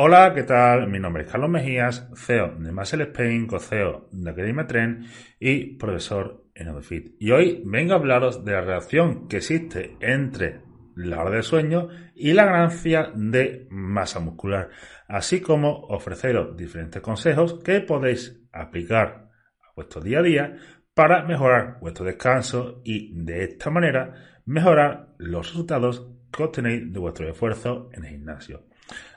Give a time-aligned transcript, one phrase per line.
[0.00, 0.86] Hola, ¿qué tal?
[0.86, 5.08] Mi nombre es Carlos Mejías, CEO de Muscle Spain, co-CEO de Academia Trend
[5.40, 7.16] y profesor en AutoFit.
[7.18, 10.60] Y hoy vengo a hablaros de la relación que existe entre
[10.94, 14.68] la hora de sueño y la ganancia de masa muscular,
[15.08, 20.56] así como ofreceros diferentes consejos que podéis aplicar a vuestro día a día
[20.94, 24.14] para mejorar vuestro descanso y de esta manera
[24.46, 28.68] mejorar los resultados que obtenéis de vuestro esfuerzo en el gimnasio.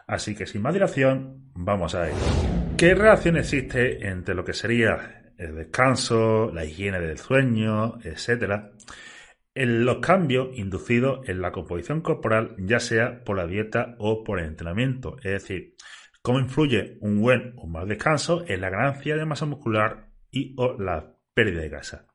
[0.07, 2.17] Así que sin más dilación, vamos a ello.
[2.77, 8.71] ¿Qué relación existe entre lo que sería el descanso, la higiene del sueño, etcétera,
[9.53, 14.39] en los cambios inducidos en la composición corporal, ya sea por la dieta o por
[14.39, 15.17] el entrenamiento?
[15.17, 15.75] Es decir,
[16.21, 20.77] cómo influye un buen o mal descanso en la ganancia de masa muscular y o
[20.79, 22.07] la pérdida de grasa.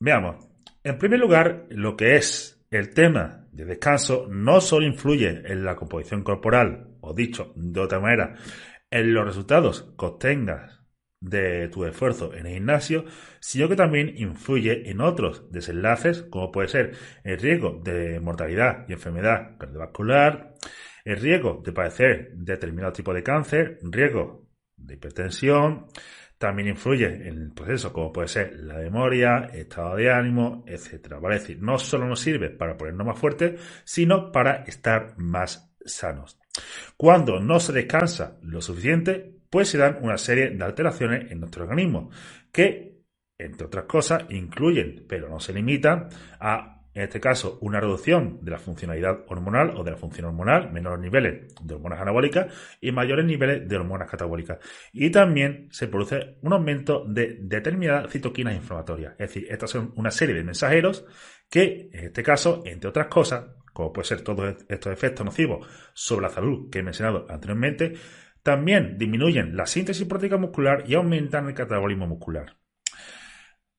[0.00, 0.46] Veamos.
[0.84, 5.76] En primer lugar, lo que es el tema de descanso no solo influye en la
[5.76, 8.34] composición corporal, o dicho de otra manera,
[8.90, 10.78] en los resultados que obtengas
[11.20, 13.04] de tu esfuerzo en el gimnasio,
[13.40, 16.92] sino que también influye en otros desenlaces, como puede ser
[17.24, 20.54] el riesgo de mortalidad y enfermedad cardiovascular,
[21.04, 24.46] el riesgo de padecer determinado tipo de cáncer, riesgo
[24.76, 25.86] de hipertensión,
[26.38, 31.18] también influye en el proceso, como puede ser la memoria, estado de ánimo, etcétera.
[31.18, 31.40] ¿Vale?
[31.40, 36.38] Decir, no solo nos sirve para ponernos más fuertes, sino para estar más sanos.
[36.96, 41.64] Cuando no se descansa lo suficiente, pues se dan una serie de alteraciones en nuestro
[41.64, 42.10] organismo,
[42.52, 43.02] que,
[43.36, 46.08] entre otras cosas, incluyen, pero no se limitan,
[46.40, 50.72] a en este caso, una reducción de la funcionalidad hormonal o de la función hormonal,
[50.72, 54.58] menores niveles de hormonas anabólicas y mayores niveles de hormonas catabólicas.
[54.92, 59.12] Y también se produce un aumento de determinadas citoquinas inflamatorias.
[59.12, 61.06] Es decir, estas son una serie de mensajeros
[61.48, 66.22] que, en este caso, entre otras cosas, como puede ser todos estos efectos nocivos sobre
[66.22, 67.94] la salud que he mencionado anteriormente,
[68.42, 72.56] también disminuyen la síntesis proteica muscular y aumentan el catabolismo muscular.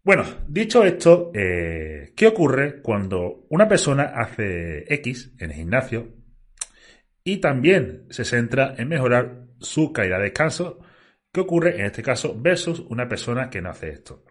[0.03, 6.07] Bueno, dicho esto, eh, ¿qué ocurre cuando una persona hace X en el gimnasio
[7.23, 10.79] y también se centra en mejorar su calidad de descanso?
[11.31, 14.23] ¿Qué ocurre en este caso versus una persona que no hace esto?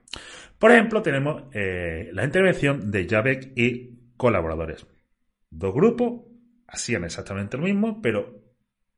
[0.58, 4.86] Por ejemplo, tenemos eh, la intervención de Javek y colaboradores.
[5.50, 6.24] Dos grupos
[6.66, 8.47] hacían exactamente lo mismo, pero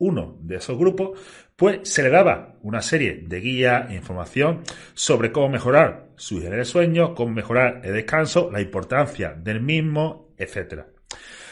[0.00, 1.18] uno de esos grupos,
[1.54, 4.62] pues se le daba una serie de guías e información
[4.94, 10.34] sobre cómo mejorar su higiene de sueño, cómo mejorar el descanso, la importancia del mismo,
[10.36, 10.84] etc.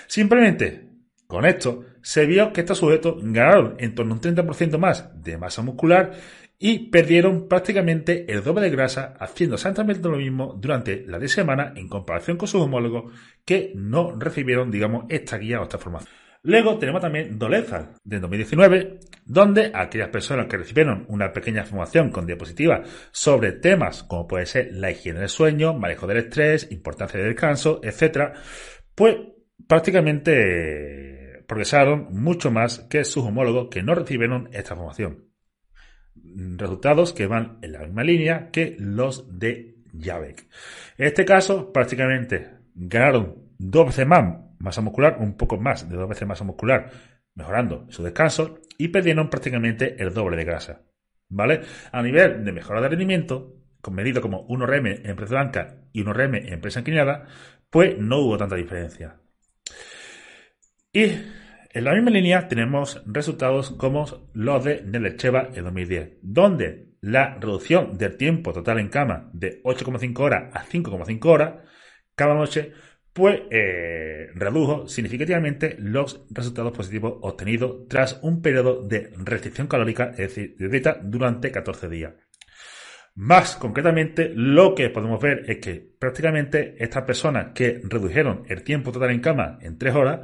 [0.07, 0.89] Simplemente
[1.27, 5.37] con esto se vio que estos sujetos ganaron en torno a un 30% más de
[5.37, 6.13] masa muscular
[6.59, 11.73] y perdieron prácticamente el doble de grasa haciendo exactamente lo mismo durante la de semana
[11.77, 13.13] en comparación con sus homólogos
[13.45, 16.28] que no recibieron, digamos, esta guía o esta formación.
[16.43, 22.27] Luego tenemos también Doleza, de 2019, donde aquellas personas que recibieron una pequeña formación con
[22.27, 27.31] diapositivas sobre temas como puede ser la higiene del sueño, manejo del estrés, importancia del
[27.31, 28.35] descanso, etc.,
[28.95, 29.17] pues
[29.67, 35.25] prácticamente progresaron mucho más que sus homólogos que no recibieron esta formación.
[36.15, 40.47] Resultados que van en la misma línea que los de Javek.
[40.99, 46.09] En este caso, prácticamente ganaron dos veces más masa muscular, un poco más de dos
[46.09, 46.91] veces masa muscular,
[47.35, 50.83] mejorando su descanso y perdieron prácticamente el doble de grasa.
[51.29, 51.61] ¿Vale?
[51.93, 56.53] A nivel de mejora de rendimiento, con medido como 1RM en presa blanca y 1RM
[56.53, 57.27] en presa inclinada,
[57.71, 59.21] pues no hubo tanta diferencia.
[60.93, 61.03] Y
[61.71, 67.97] en la misma línea tenemos resultados como los de Nelecheva en 2010, donde la reducción
[67.99, 71.55] del tiempo total en cama de 8,5 horas a 5,5 horas
[72.15, 72.73] cada noche
[73.19, 80.19] pues eh, redujo significativamente los resultados positivos obtenidos tras un periodo de restricción calórica, es
[80.19, 82.15] decir, de dieta durante 14 días.
[83.17, 88.93] Más concretamente, lo que podemos ver es que prácticamente estas personas que redujeron el tiempo
[88.93, 90.21] total en cama en 3 horas,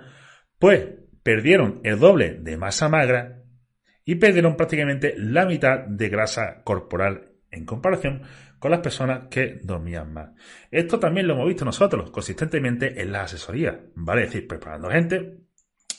[0.60, 0.86] pues
[1.24, 3.42] perdieron el doble de masa magra
[4.04, 8.22] y perdieron prácticamente la mitad de grasa corporal en comparación
[8.58, 10.30] con las personas que dormían más.
[10.70, 14.22] Esto también lo hemos visto nosotros consistentemente en las asesorías, ¿vale?
[14.22, 15.38] Decir, preparando gente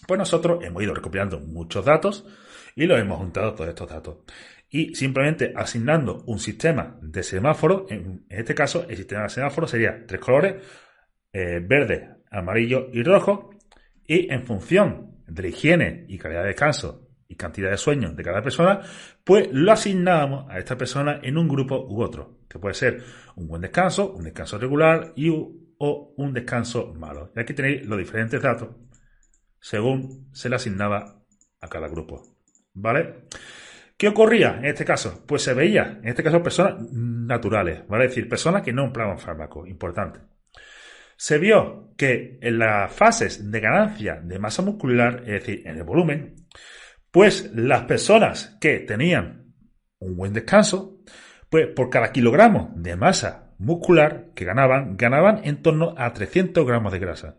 [0.07, 2.25] Pues nosotros hemos ido recopilando muchos datos
[2.75, 4.17] y los hemos juntado todos estos datos.
[4.69, 10.05] Y simplemente asignando un sistema de semáforo, en este caso el sistema de semáforo sería
[10.05, 10.55] tres colores,
[11.31, 13.51] eh, verde, amarillo y rojo,
[14.05, 18.23] y en función de la higiene y calidad de descanso y cantidad de sueño de
[18.23, 18.81] cada persona,
[19.23, 23.03] pues lo asignábamos a esta persona en un grupo u otro, que puede ser
[23.35, 27.31] un buen descanso, un descanso regular y o un descanso malo.
[27.35, 28.69] Y aquí tenéis los diferentes datos
[29.65, 31.23] según se le asignaba
[31.59, 32.37] a cada grupo.
[32.75, 33.25] ¿Vale?
[33.97, 35.23] ¿Qué ocurría en este caso?
[35.25, 38.05] Pues se veía, en este caso, personas naturales, ¿vale?
[38.05, 40.19] Es decir, personas que no empleaban fármacos, importante.
[41.17, 45.83] Se vio que en las fases de ganancia de masa muscular, es decir, en el
[45.83, 46.35] volumen,
[47.15, 49.55] pues las personas que tenían
[49.99, 50.99] un buen descanso,
[51.49, 56.91] pues por cada kilogramo de masa muscular que ganaban, ganaban en torno a 300 gramos
[56.91, 57.37] de grasa.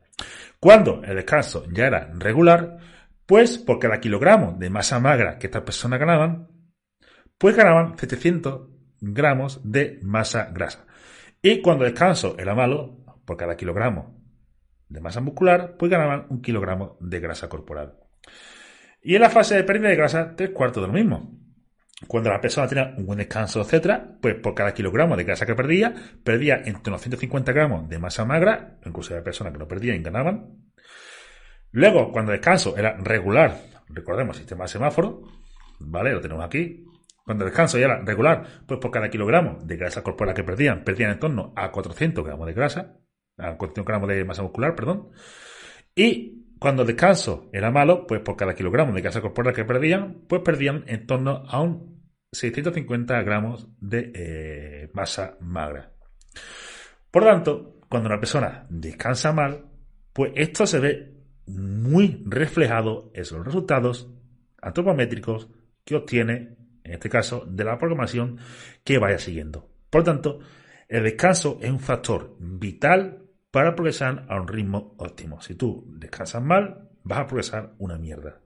[0.61, 2.79] Cuando el descanso ya era regular,
[3.27, 6.49] pues por cada kilogramo de masa magra que estas personas ganaban,
[7.37, 8.71] pues ganaban 700
[9.03, 10.87] gramos de masa grasa.
[11.43, 14.25] Y cuando el descanso era malo, por cada kilogramo
[14.89, 17.99] de masa muscular, pues ganaban un kilogramo de grasa corporal.
[19.07, 21.31] Y en la fase de pérdida de grasa, tres cuartos de lo mismo.
[22.09, 25.55] Cuando la persona tenía un buen descanso, etcétera, pues por cada kilogramo de grasa que
[25.55, 25.95] perdía,
[26.25, 30.03] perdía entre unos 150 gramos de masa magra, incluso la persona que no perdía y
[30.03, 30.57] ganaban.
[31.71, 33.57] Luego, cuando el descanso era regular,
[33.91, 35.23] recordemos sistema de semáforo,
[35.79, 36.13] ¿vale?
[36.13, 36.85] Lo tenemos aquí.
[37.25, 40.83] Cuando el descanso ya era regular, pues por cada kilogramo de grasa corporal que perdían,
[40.83, 42.97] perdían en torno a 400 gramos de grasa,
[43.39, 45.11] a 400 gramos de masa muscular, perdón.
[45.95, 50.23] Y cuando el descanso era malo, pues por cada kilogramo de grasa corporal que perdían,
[50.27, 51.97] pues perdían en torno a un
[52.33, 55.93] 650 gramos de eh, masa magra.
[57.11, 59.67] Por lo tanto, cuando una persona descansa mal,
[60.13, 61.17] pues esto se ve
[61.47, 64.11] muy reflejado en los resultados
[64.61, 65.49] antropométricos
[65.85, 68.39] que obtiene, en este caso, de la programación
[68.83, 69.69] que vaya siguiendo.
[69.91, 70.39] Por lo tanto,
[70.89, 73.26] el descanso es un factor vital
[73.57, 75.41] para progresar a un ritmo óptimo.
[75.41, 78.39] Si tú descansas mal, vas a progresar una mierda.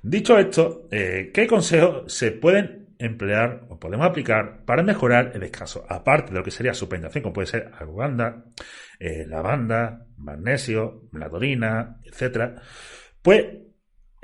[0.00, 5.84] Dicho esto, eh, ¿qué consejos se pueden emplear o podemos aplicar para mejorar el descanso?
[5.90, 8.46] Aparte de lo que sería suplementación, como puede ser aruganda,
[8.98, 12.62] eh, lavanda, magnesio, melatonina, etcétera.
[13.20, 13.44] Pues,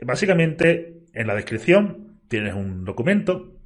[0.00, 3.60] básicamente, en la descripción tienes un documento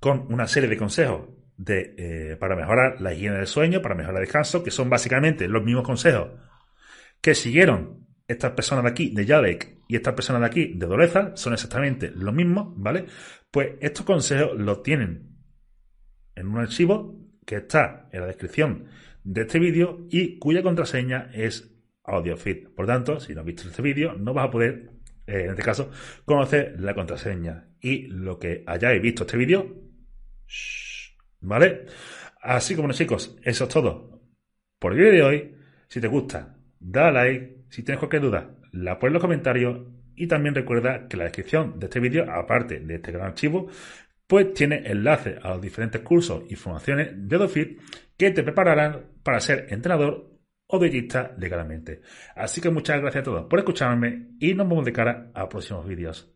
[0.00, 1.28] con una serie de consejos
[1.66, 5.64] eh, para mejorar la higiene del sueño, para mejorar el descanso, que son básicamente los
[5.64, 6.30] mismos consejos
[7.20, 11.36] que siguieron estas personas de aquí, de Yadek, y estas personas de aquí, de Doleza,
[11.36, 13.06] son exactamente los mismos, ¿vale?
[13.50, 15.36] Pues estos consejos los tienen
[16.34, 18.86] en un archivo que está en la descripción
[19.22, 21.72] de este vídeo y cuya contraseña es
[22.04, 22.68] AudioFit.
[22.74, 24.90] Por tanto, si no has visto este vídeo, no vas a poder,
[25.26, 25.90] eh, en este caso,
[26.24, 27.68] conocer la contraseña.
[27.80, 29.74] Y lo que hayáis visto este vídeo,
[31.40, 31.86] ¿Vale?
[32.40, 34.20] Así como, bueno, chicos, eso es todo
[34.78, 35.56] por el vídeo de hoy.
[35.88, 37.64] Si te gusta, da like.
[37.68, 39.86] Si tienes cualquier duda, la pones en los comentarios.
[40.14, 43.68] Y también recuerda que la descripción de este vídeo, aparte de este gran archivo,
[44.26, 47.80] pues tiene enlace a los diferentes cursos y formaciones de DoFit
[48.16, 50.36] que te prepararán para ser entrenador
[50.68, 52.00] o dietista legalmente.
[52.34, 55.86] Así que muchas gracias a todos por escucharme y nos vemos de cara a próximos
[55.86, 56.35] vídeos.